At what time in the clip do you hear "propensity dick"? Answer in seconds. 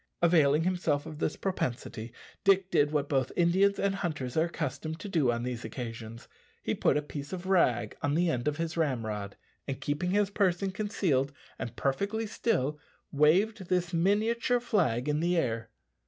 1.35-2.71